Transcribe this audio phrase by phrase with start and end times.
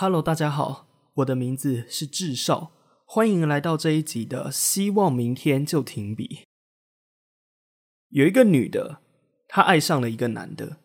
[0.00, 2.70] Hello，大家好，我的名字是智少，
[3.04, 6.26] 欢迎来到这一集的《希望明天就停笔》。
[8.10, 9.02] 有一个女的，
[9.58, 10.76] 她爱上了一个男的，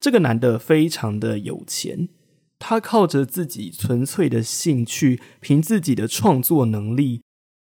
[0.00, 2.08] 这个男的非常的有钱，
[2.58, 7.20] 他靠着自己纯粹的兴趣，凭自己的创作能力，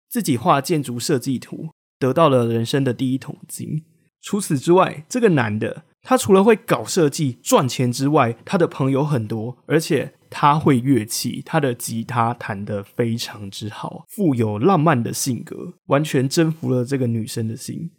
[0.09, 3.84] 自己画建筑设计图，得到了人生的第一桶金。
[4.23, 10.15] 除此之外，这个男的，他除了会搞设计赚钱之外，他的朋友很多，而且。
[10.29, 17.91] 他会乐器，他的吉他弹得非常之好，富有浪漫的性格，完全征服了这个女生的心。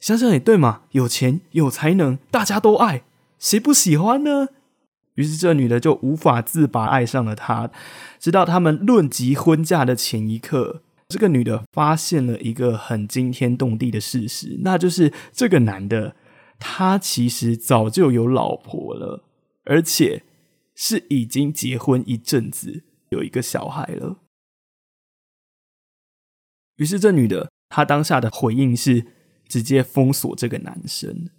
[0.00, 3.02] 想想也对嘛，有钱有才能，大家都爱，
[3.38, 4.48] 谁不喜欢呢？
[5.14, 7.70] 于是这女的就无法自拔，爱上了他。
[8.18, 16.14] 直到他们论及婚嫁的前一刻，这个女的发现了一个很惊天动地的事实，那就是这个男的
[16.58, 19.24] 他其实早就有老婆了，
[19.64, 20.24] 而且。
[20.80, 24.18] 是已经结婚一阵子，有一个小孩了。
[26.76, 29.04] 于是这女的，她当下的回应是
[29.48, 31.30] 直接封锁这个男生。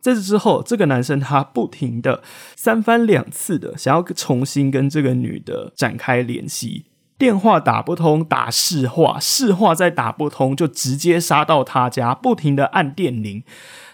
[0.00, 2.22] 在这之后，这个男生他不停的
[2.54, 6.84] 三番两次的想要重新跟这个女的展开联系，
[7.16, 13.44] 电话打不通，打市话，市话再打不通，就直接杀到他家，不停的按电铃，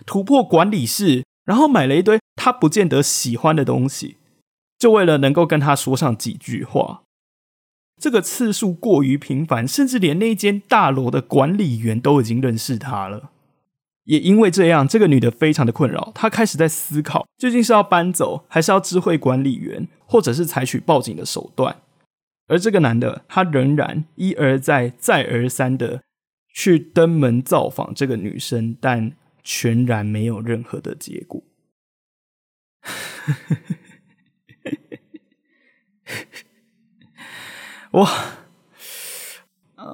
[0.05, 4.17] 突破管理室，然后买了一堆他不见得喜欢的东西。
[4.77, 7.03] 就为了能够跟他说上几句话，
[8.01, 13.31] 这个次数过于频繁，甚至连那间大楼的管理员都已经认识他了。
[14.11, 21.77] 也因为这样，这个女的非常的困扰，她开始在思考，究竟是要搬走，还是要知会管理员，或者是采取报警的手段。
[22.49, 26.03] 而这个男的，他仍然一而再、再而三的
[26.53, 29.13] 去登门造访这个女生，但
[29.45, 31.45] 全然没有任何的结果。
[37.93, 38.09] 我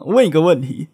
[0.07, 0.89] 问一个问题：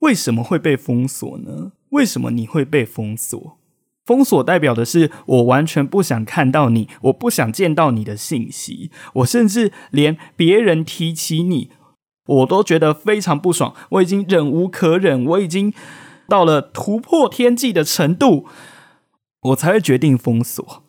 [0.00, 1.72] 为什么会被封锁呢？
[1.90, 3.58] 为什么你会被封锁？
[4.04, 11.70] 封锁代表的是我完全不想看到你，我不想见到你的信息，我甚至连别人提起你，
[12.26, 13.74] 我都觉得非常不爽。
[13.90, 15.74] 我已经忍无可忍，我已经
[16.26, 18.46] 到了突破天际的程度，
[19.42, 20.82] 我才会决定封锁。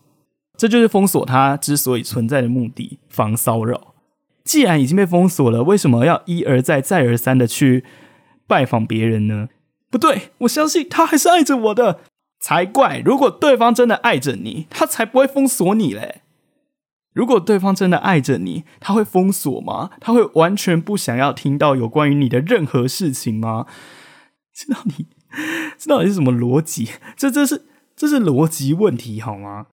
[0.57, 3.95] 这就是封锁它之所以存在的目的，防骚扰。
[4.43, 7.83] 既然已经被封锁了，为什么要一而再、再而三的去
[8.49, 9.47] 拜访别人呢？
[9.91, 11.99] 不对，我相信他还是爱着我的，
[12.39, 13.01] 才怪！
[13.05, 16.21] 如果对方真的爱着你，他才不会封锁你嘞。
[17.13, 19.91] 如果对方真的爱着你，他会封锁吗？
[20.01, 23.67] 他会完全不想要听到有关于你的任何事情吗？
[24.53, 25.07] 这到底
[25.77, 26.89] 这到底是什么逻辑？
[27.15, 27.65] 这这是
[27.95, 29.67] 这是逻辑问题好吗？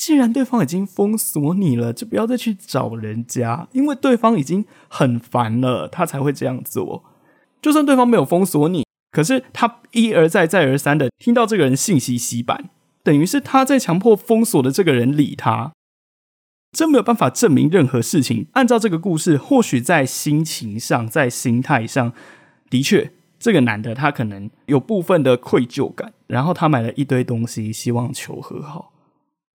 [0.00, 7.04] 既然对方已经封锁你了，就不要再去找人家，因为对方已经很烦了，他才会这样做。
[7.60, 12.70] 就算对方没有封锁你，可是他一而再、再而三的听到这个人信息洗版，
[13.02, 15.72] 等于是他在强迫封锁的这个人理他。
[16.72, 18.46] 这没有办法证明任何事情。
[18.52, 22.14] 按照这个故事，或许在心情上、在心态上，
[22.70, 28.94] 的确，这个男的他可能有部分的愧疚感，然后他买了一堆东西，希望求和好。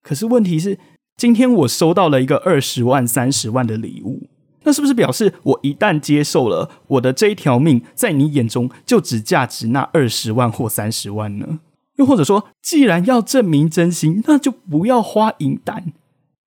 [0.05, 0.77] 可是问题是，
[1.17, 4.29] 今天我收到了一个二十万、三十万的礼物，
[4.63, 11.59] 那是不是表示我一旦接受了，我的这一条命在你眼中就只价值那二十万或三十万呢？
[11.95, 15.91] 又或者说，既然要证明真心，那就不要花银弹，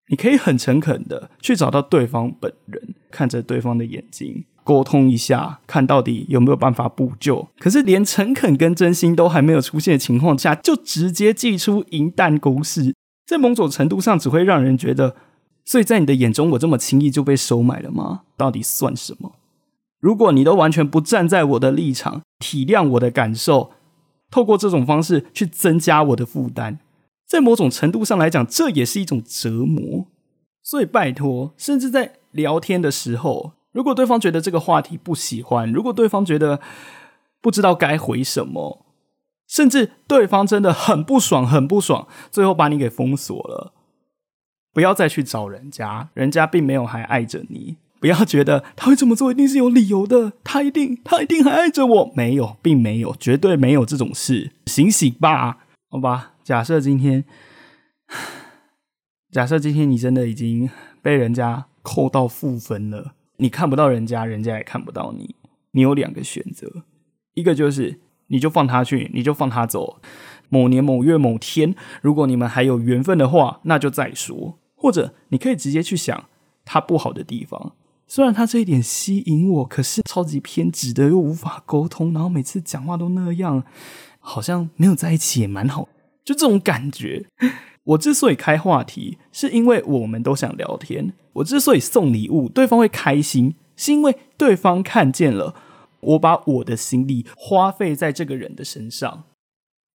[0.07, 7.49] 你可以很诚恳的去找到对方本人，看着对方的眼睛，沟通一下，看到底有没有办法补救。
[7.59, 12.95] 可是连诚恳跟真心都还没有出现的情况下，就直接寄出银弹攻势。
[13.29, 15.15] 在某种程度上，只会让人觉得，
[15.63, 18.21] 所以在你的眼中，我这么轻易就被收买了吗？
[18.35, 19.33] 到底算什么？
[19.99, 23.69] 如果你都完全不站在我的立场，体谅我的感受，
[24.31, 26.79] 透过这种方式去增加我的负担，
[27.27, 30.07] 在某种程度上来讲，这也是一种折磨。
[30.63, 36.59] 所以拜托，甚至在聊天的时候，如果对方觉得这个话题不喜欢，如果对方觉得
[37.39, 38.87] 不知道该回什么。
[39.49, 43.73] 甚至对方真的很不爽，很不爽，最后把你给封锁了。
[44.71, 47.77] 不要再去找人家，人家并没有还爱着你。
[47.99, 52.13] 不要觉得他会这么做一定是有理由的，他一定他一定还爱着我。
[52.15, 54.51] 没有，并没有，绝对没有这种事。
[54.67, 55.57] 醒醒吧，
[55.89, 56.33] 好吧。
[56.43, 57.25] 假设今天，
[59.31, 60.69] 假设今天你真的已经
[61.01, 65.35] 被人家扣到负分了，你看不到人家，人家也看不到你。
[65.71, 66.83] 你有两个选择，
[67.33, 67.99] 一个就是
[68.29, 69.99] 你就放他去，你就放他走。
[70.47, 74.57] 某年某月某天，如果你们还有缘分的话，那就再说。
[74.75, 76.25] 或者你可以直接去想
[76.63, 77.73] 他不好的地方。
[78.07, 83.63] 虽然他这一点吸引我，可是超级偏执的，又无法沟通，然后每次讲话都那样，
[84.19, 85.87] 好像没有在一起也蛮好。
[86.23, 87.27] 就这种感觉。
[87.83, 91.13] 我之所以开话题，是因为我们都想聊天。
[91.33, 95.53] 我之所以送礼物，对方会开心，是因为对方看见了
[96.01, 99.23] 我把我的心力花费在这个人的身上。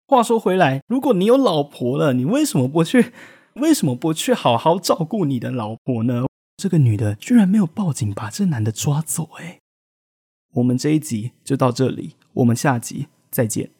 [0.07, 3.11] 话说回来，如果你有老婆了，你为什么不去？
[3.55, 6.25] 为什么不去好好照顾你的老婆呢？
[6.57, 9.59] 这个女的居然没有报警把这男的抓走，哎，
[10.55, 13.74] 我们这一集就到这里，我们下集再见。